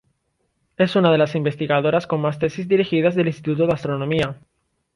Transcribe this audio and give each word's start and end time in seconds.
Es 0.77 0.95
una 0.95 1.11
de 1.11 1.19
las 1.19 1.35
investigadoras 1.35 2.07
con 2.07 2.21
más 2.21 2.39
tesis 2.39 2.67
dirigidas 2.67 3.13
del 3.13 3.27
Instituto 3.27 3.67
de 3.67 3.73
Astronomía. 3.73 4.35